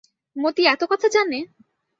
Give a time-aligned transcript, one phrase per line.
[0.35, 1.39] মতি এত কথা জানে!